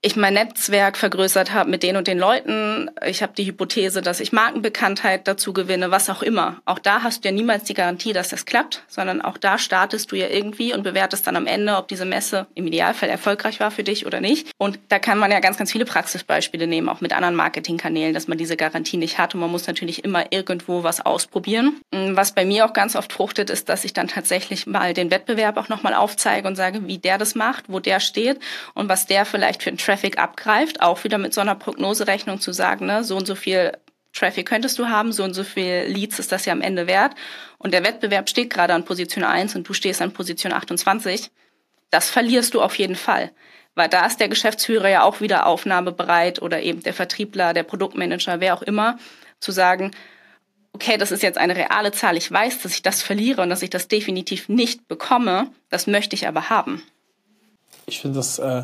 [0.06, 2.92] ich mein Netzwerk vergrößert habe mit den und den Leuten.
[3.06, 6.62] Ich habe die Hypothese, dass ich Markenbekanntheit dazu gewinne, was auch immer.
[6.66, 10.12] Auch da hast du ja niemals die Garantie, dass das klappt, sondern auch da startest
[10.12, 13.72] du ja irgendwie und bewertest dann am Ende, ob diese Messe im Idealfall erfolgreich war
[13.72, 14.52] für dich oder nicht.
[14.58, 18.28] Und da kann man ja ganz, ganz viele Praxisbeispiele nehmen, auch mit anderen Marketingkanälen, dass
[18.28, 19.36] man diese Garantie nicht hat.
[19.36, 21.80] Und man muss natürlich immer irgendwo was ausprobieren.
[21.92, 25.56] Was bei mir auch ganz oft fruchtet, ist, dass ich dann tatsächlich mal den Wettbewerb
[25.56, 28.42] auch nochmal aufzeige und sage, wie der das macht, wo der steht
[28.74, 32.52] und was der vielleicht für einen Traffic abgreift, auch wieder mit so einer Prognoserechnung zu
[32.52, 33.74] sagen, ne, so und so viel
[34.12, 37.14] Traffic könntest du haben, so und so viel Leads ist das ja am Ende wert.
[37.60, 41.30] Und der Wettbewerb steht gerade an Position 1 und du stehst an Position 28.
[41.92, 43.32] Das verlierst du auf jeden Fall.
[43.76, 48.40] Weil da ist der Geschäftsführer ja auch wieder aufnahmebereit oder eben der Vertriebler, der Produktmanager,
[48.40, 48.98] wer auch immer,
[49.40, 49.92] zu sagen,
[50.74, 53.62] okay, das ist jetzt eine reale Zahl, ich weiß, dass ich das verliere und dass
[53.62, 56.82] ich das definitiv nicht bekomme, das möchte ich aber haben.
[57.86, 58.64] Ich finde das äh,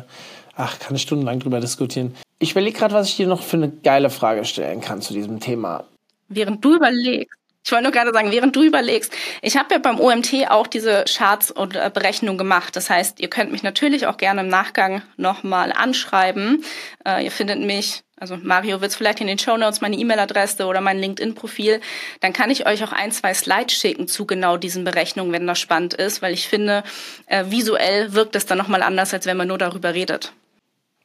[0.62, 2.14] Ach, kann ich stundenlang drüber diskutieren.
[2.38, 5.40] Ich überlege gerade, was ich dir noch für eine geile Frage stellen kann zu diesem
[5.40, 5.84] Thema.
[6.28, 9.98] Während du überlegst, ich wollte nur gerade sagen, während du überlegst, ich habe ja beim
[9.98, 12.76] OMT auch diese Charts und äh, Berechnungen gemacht.
[12.76, 16.62] Das heißt, ihr könnt mich natürlich auch gerne im Nachgang nochmal anschreiben.
[17.06, 20.82] Äh, ihr findet mich also Mario wird vielleicht in den Show Notes meine E-Mail-Adresse oder
[20.82, 21.80] mein LinkedIn-Profil,
[22.20, 25.58] dann kann ich euch auch ein, zwei Slides schicken zu genau diesen Berechnungen, wenn das
[25.58, 26.84] spannend ist, weil ich finde,
[27.26, 30.34] äh, visuell wirkt es dann nochmal anders, als wenn man nur darüber redet.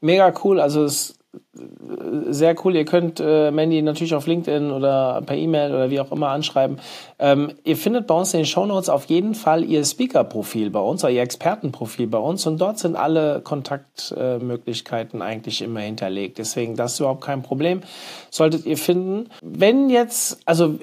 [0.06, 1.16] Mega cool, also es
[2.28, 2.76] sehr cool.
[2.76, 6.78] Ihr könnt äh, Mandy natürlich auf LinkedIn oder per E-Mail oder wie auch immer anschreiben.
[7.18, 10.80] Ähm, ihr findet bei uns in den Show Notes auf jeden Fall ihr Speaker-Profil bei
[10.80, 16.38] uns, oder ihr Expertenprofil bei uns und dort sind alle Kontaktmöglichkeiten äh, eigentlich immer hinterlegt.
[16.38, 17.82] Deswegen, das ist überhaupt kein Problem.
[18.30, 19.30] Solltet ihr finden.
[19.42, 20.76] Wenn jetzt, also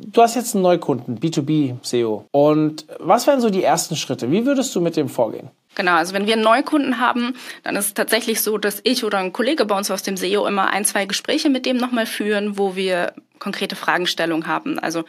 [0.00, 2.24] du hast jetzt einen Neukunden, B2B SEO.
[2.32, 4.30] Und was wären so die ersten Schritte?
[4.30, 5.50] Wie würdest du mit dem vorgehen?
[5.76, 9.18] Genau, also wenn wir einen Neukunden haben, dann ist es tatsächlich so, dass ich oder
[9.18, 12.58] ein Kollege bei uns aus dem SEO immer ein, zwei Gespräche mit dem nochmal führen,
[12.58, 14.78] wo wir konkrete Fragestellungen haben.
[14.78, 15.04] Also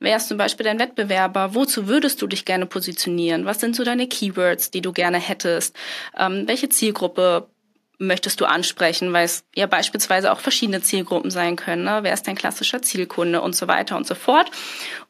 [0.00, 1.54] wer ist zum Beispiel dein Wettbewerber?
[1.54, 3.44] Wozu würdest du dich gerne positionieren?
[3.44, 5.76] Was sind so deine Keywords, die du gerne hättest?
[6.18, 7.48] Ähm, welche Zielgruppe
[8.00, 11.84] möchtest du ansprechen, weil es ja beispielsweise auch verschiedene Zielgruppen sein können.
[11.84, 12.00] Ne?
[12.02, 14.50] Wer ist dein klassischer Zielkunde und so weiter und so fort.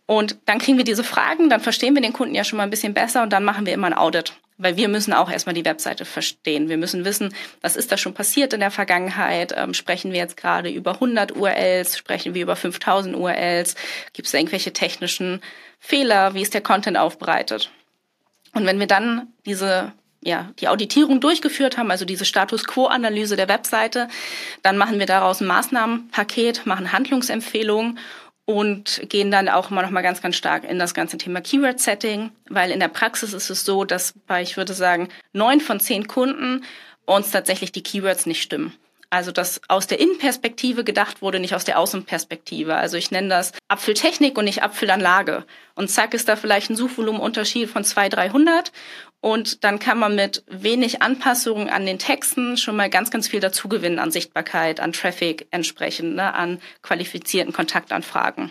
[0.06, 2.70] Und dann kriegen wir diese Fragen, dann verstehen wir den Kunden ja schon mal ein
[2.70, 4.34] bisschen besser und dann machen wir immer ein Audit.
[4.58, 6.68] Weil wir müssen auch erstmal die Webseite verstehen.
[6.68, 9.54] Wir müssen wissen, was ist da schon passiert in der Vergangenheit?
[9.56, 11.96] Ähm, sprechen wir jetzt gerade über 100 URLs?
[11.96, 13.76] Sprechen wir über 5000 URLs?
[14.12, 15.40] Gibt es irgendwelche technischen
[15.78, 16.34] Fehler?
[16.34, 17.70] Wie ist der Content aufbereitet?
[18.52, 23.48] Und wenn wir dann diese ja, die Auditierung durchgeführt haben, also diese Status Quo-Analyse der
[23.48, 24.08] Webseite.
[24.62, 27.98] Dann machen wir daraus ein Maßnahmenpaket, machen Handlungsempfehlungen
[28.44, 32.32] und gehen dann auch immer noch mal ganz, ganz stark in das ganze Thema Keyword-Setting,
[32.48, 36.06] weil in der Praxis ist es so, dass bei, ich würde sagen, neun von zehn
[36.06, 36.64] Kunden
[37.06, 38.74] uns tatsächlich die Keywords nicht stimmen.
[39.10, 42.76] Also dass aus der Innenperspektive gedacht wurde, nicht aus der Außenperspektive.
[42.76, 45.44] Also ich nenne das Apfeltechnik und nicht Apfelanlage.
[45.74, 48.72] Und zack ist da vielleicht ein Suchvolumenunterschied von 200, 300
[49.20, 53.40] und dann kann man mit wenig Anpassungen an den Texten schon mal ganz, ganz viel
[53.40, 58.50] dazugewinnen an Sichtbarkeit, an Traffic entsprechend, ne, an qualifizierten Kontaktanfragen.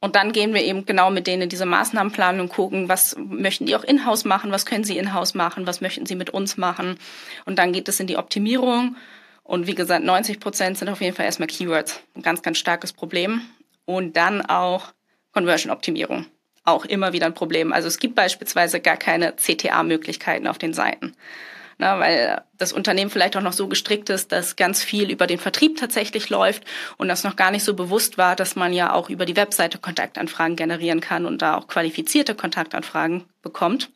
[0.00, 3.66] Und dann gehen wir eben genau mit denen in diese Maßnahmenplanung und gucken, was möchten
[3.66, 6.98] die auch in-house machen, was können sie in-house machen, was möchten sie mit uns machen.
[7.46, 8.96] Und dann geht es in die Optimierung.
[9.48, 12.02] Und wie gesagt, 90 Prozent sind auf jeden Fall erstmal Keywords.
[12.14, 13.40] Ein ganz, ganz starkes Problem.
[13.86, 14.92] Und dann auch
[15.32, 16.26] Conversion-Optimierung
[16.64, 17.72] auch immer wieder ein Problem.
[17.72, 21.14] Also es gibt beispielsweise gar keine CTA-Möglichkeiten auf den Seiten.
[21.78, 25.38] Na, weil das Unternehmen vielleicht auch noch so gestrickt ist, dass ganz viel über den
[25.38, 26.64] Vertrieb tatsächlich läuft
[26.98, 29.78] und das noch gar nicht so bewusst war, dass man ja auch über die Webseite
[29.78, 33.90] Kontaktanfragen generieren kann und da auch qualifizierte Kontaktanfragen bekommt.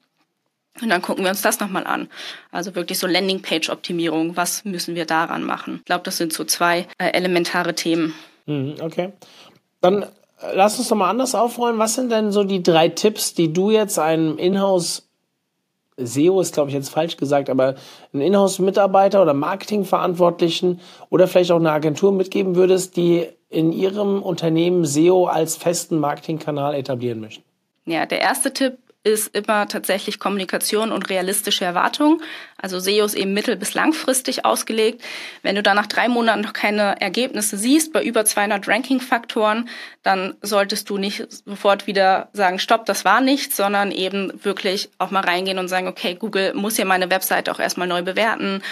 [0.81, 2.09] Und dann gucken wir uns das nochmal an.
[2.51, 4.37] Also wirklich so Landingpage-Optimierung.
[4.37, 5.77] Was müssen wir daran machen?
[5.81, 8.15] Ich glaube, das sind so zwei äh, elementare Themen.
[8.47, 9.13] Mhm, okay.
[9.81, 10.07] Dann
[10.55, 11.79] lass uns doch mal anders aufrollen.
[11.79, 15.07] Was sind denn so die drei Tipps, die du jetzt einem Inhouse
[15.99, 17.75] SEO ist, glaube ich, jetzt falsch gesagt, aber
[18.13, 20.81] einen Inhouse-Mitarbeiter oder Marketingverantwortlichen
[21.11, 26.75] oder vielleicht auch eine Agentur mitgeben würdest, die in ihrem Unternehmen SEO als festen Marketingkanal
[26.75, 27.45] etablieren möchten?
[27.85, 32.23] Ja, der erste Tipp ist immer tatsächlich Kommunikation und realistische Erwartungen.
[32.57, 35.03] Also SEO ist eben mittel- bis langfristig ausgelegt.
[35.43, 39.69] Wenn du da nach drei Monaten noch keine Ergebnisse siehst, bei über 200 Ranking-Faktoren,
[40.05, 45.11] dann solltest du nicht sofort wieder sagen, stopp, das war nichts, sondern eben wirklich auch
[45.11, 48.63] mal reingehen und sagen, okay, Google muss ja meine Webseite auch erstmal neu bewerten.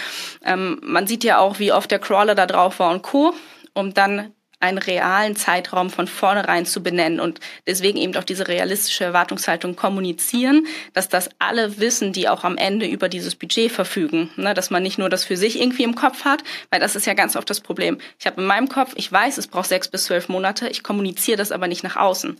[0.45, 3.33] Ähm, man sieht ja auch, wie oft der Crawler da drauf war und Co.,
[3.73, 9.03] um dann einen realen Zeitraum von vornherein zu benennen und deswegen eben auch diese realistische
[9.03, 14.53] Erwartungshaltung kommunizieren, dass das alle wissen, die auch am Ende über dieses Budget verfügen, ne,
[14.53, 17.13] dass man nicht nur das für sich irgendwie im Kopf hat, weil das ist ja
[17.13, 17.97] ganz oft das Problem.
[18.19, 21.37] Ich habe in meinem Kopf, ich weiß, es braucht sechs bis zwölf Monate, ich kommuniziere
[21.37, 22.39] das aber nicht nach außen.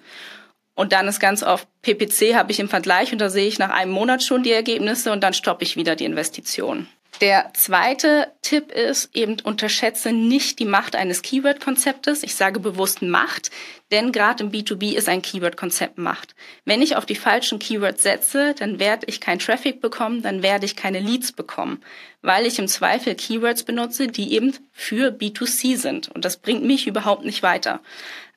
[0.74, 3.70] Und dann ist ganz oft PPC habe ich im Vergleich und da sehe ich nach
[3.70, 6.88] einem Monat schon die Ergebnisse und dann stoppe ich wieder die Investition.
[7.22, 12.24] Der zweite Tipp ist eben unterschätze nicht die Macht eines Keyword-Konzeptes.
[12.24, 13.52] Ich sage bewusst Macht,
[13.92, 16.34] denn gerade im B2B ist ein Keyword-Konzept Macht.
[16.66, 20.66] Wenn ich auf die falschen Keywords setze, dann werde ich kein Traffic bekommen, dann werde
[20.66, 21.84] ich keine Leads bekommen,
[22.24, 26.10] weil ich im Zweifel Keywords benutze, die eben für B2C sind.
[26.10, 27.82] Und das bringt mich überhaupt nicht weiter.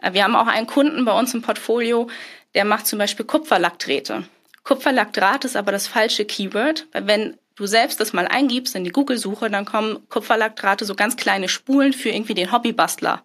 [0.02, 2.10] Äh, wir haben auch einen Kunden bei uns im Portfolio,
[2.54, 4.24] der macht zum Beispiel Kupferlackdrähte.
[4.62, 8.90] Kupferlackdraht ist aber das falsche Keyword, weil wenn du selbst das mal eingibst in die
[8.90, 13.22] Google-Suche, dann kommen Kupferlackdrahte so ganz kleine Spulen für irgendwie den Hobbybastler.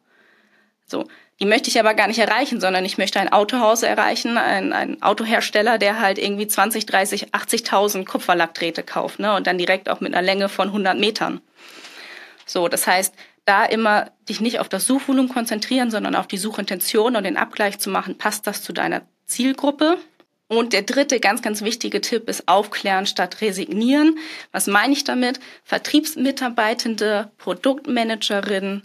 [0.85, 1.07] So,
[1.39, 5.01] die möchte ich aber gar nicht erreichen, sondern ich möchte ein Autohaus erreichen, ein, ein
[5.01, 10.13] Autohersteller, der halt irgendwie 20, 30, 80.000 Kupferlackdrähte kauft, ne, und dann direkt auch mit
[10.13, 11.41] einer Länge von 100 Metern.
[12.45, 13.13] So, das heißt,
[13.45, 17.79] da immer dich nicht auf das Suchvolumen konzentrieren, sondern auf die Suchintention und den Abgleich
[17.79, 19.97] zu machen, passt das zu deiner Zielgruppe?
[20.49, 24.17] Und der dritte ganz, ganz wichtige Tipp ist aufklären statt resignieren.
[24.51, 25.39] Was meine ich damit?
[25.63, 28.81] Vertriebsmitarbeitende, Produktmanagerinnen,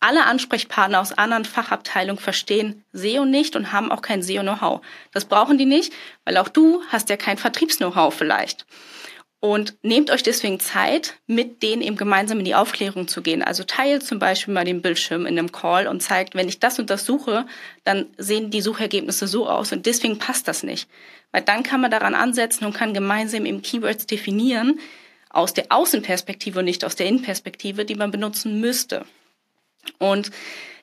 [0.00, 4.82] alle Ansprechpartner aus anderen Fachabteilungen verstehen SEO nicht und haben auch kein SEO-Know-how.
[5.12, 8.66] Das brauchen die nicht, weil auch du hast ja kein Vertriebs-Know-how vielleicht.
[9.44, 13.42] Und nehmt euch deswegen Zeit, mit denen eben gemeinsam in die Aufklärung zu gehen.
[13.42, 16.78] Also teilt zum Beispiel mal den Bildschirm in einem Call und zeigt, wenn ich das
[16.78, 17.44] und das suche,
[17.84, 20.88] dann sehen die Suchergebnisse so aus und deswegen passt das nicht.
[21.30, 24.80] Weil dann kann man daran ansetzen und kann gemeinsam eben Keywords definieren
[25.28, 29.04] aus der Außenperspektive und nicht aus der Innenperspektive, die man benutzen müsste.
[29.98, 30.30] Und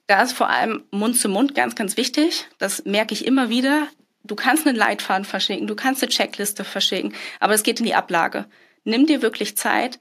[0.06, 2.45] da ist vor allem Mund zu Mund ganz, ganz wichtig.
[2.60, 3.88] Das merke ich immer wieder.
[4.23, 7.95] Du kannst einen Leitfaden verschicken, du kannst eine Checkliste verschicken, aber es geht in die
[7.95, 8.45] Ablage.
[8.84, 9.99] nimm dir wirklich Zeit,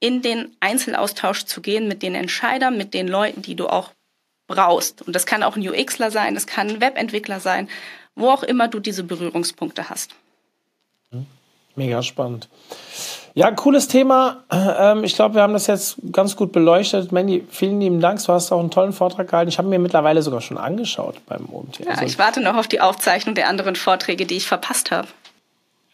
[0.00, 3.92] in den Einzelaustausch zu gehen mit den Entscheidern, mit den Leuten, die du auch
[4.46, 5.02] brauchst.
[5.02, 7.68] Und das kann auch ein UXler sein, das kann ein Webentwickler sein,
[8.14, 10.14] wo auch immer du diese Berührungspunkte hast.
[11.76, 12.48] Mega spannend.
[13.36, 14.44] Ja, cooles Thema.
[14.52, 17.10] Ähm, ich glaube, wir haben das jetzt ganz gut beleuchtet.
[17.10, 18.24] Mandy, vielen lieben Dank.
[18.24, 19.48] Du hast auch einen tollen Vortrag gehalten.
[19.48, 21.80] Ich habe mir mittlerweile sogar schon angeschaut beim OMT.
[21.80, 25.08] Ja, also, ich warte noch auf die Aufzeichnung der anderen Vorträge, die ich verpasst habe.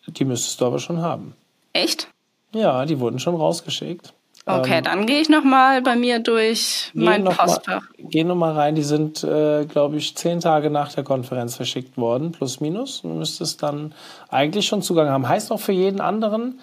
[0.06, 1.34] Die müsstest du aber schon haben.
[1.72, 2.08] Echt?
[2.52, 4.12] Ja, die wurden schon rausgeschickt.
[4.58, 7.82] Okay, ähm, dann gehe ich nochmal bei mir durch mein Postfach.
[7.98, 12.32] Geh nochmal rein, die sind, äh, glaube ich, zehn Tage nach der Konferenz verschickt worden,
[12.32, 13.02] plus minus.
[13.02, 13.94] Du müsstest dann
[14.28, 15.28] eigentlich schon Zugang haben.
[15.28, 16.58] Heißt auch für jeden anderen,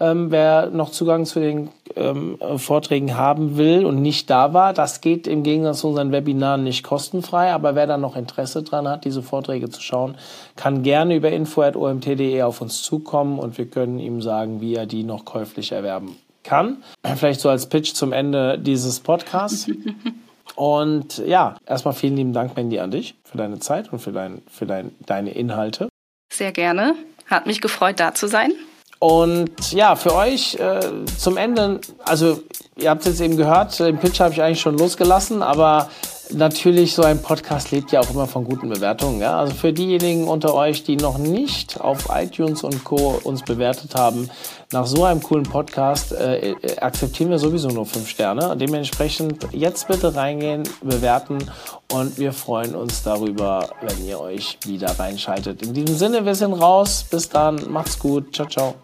[0.00, 5.02] ähm, wer noch Zugang zu den ähm, Vorträgen haben will und nicht da war, das
[5.02, 7.52] geht im Gegensatz zu unseren Webinaren nicht kostenfrei.
[7.52, 10.16] Aber wer da noch Interesse dran hat, diese Vorträge zu schauen,
[10.56, 15.04] kann gerne über info.omt.de auf uns zukommen und wir können ihm sagen, wie er die
[15.04, 16.82] noch käuflich erwerben kann.
[17.16, 19.66] Vielleicht so als Pitch zum Ende dieses Podcasts.
[20.56, 24.42] Und ja, erstmal vielen lieben Dank, Mandy, an dich für deine Zeit und für, dein,
[24.50, 25.88] für dein, deine Inhalte.
[26.30, 26.96] Sehr gerne.
[27.26, 28.52] Hat mich gefreut, da zu sein.
[28.98, 30.80] Und ja, für euch äh,
[31.16, 32.42] zum Ende, also
[32.76, 35.88] ihr habt es jetzt eben gehört, den Pitch habe ich eigentlich schon losgelassen, aber
[36.32, 39.20] natürlich, so ein Podcast lebt ja auch immer von guten Bewertungen.
[39.20, 39.38] Ja?
[39.38, 43.20] Also für diejenigen unter euch, die noch nicht auf iTunes und Co.
[43.24, 44.30] uns bewertet haben,
[44.72, 48.56] nach so einem coolen Podcast äh, äh akzeptieren wir sowieso nur fünf Sterne.
[48.56, 51.38] Dementsprechend jetzt bitte reingehen, bewerten
[51.92, 55.62] und wir freuen uns darüber, wenn ihr euch wieder reinschaltet.
[55.62, 57.04] In diesem Sinne, wir sind raus.
[57.10, 58.34] Bis dann, macht's gut.
[58.34, 58.74] Ciao, ciao.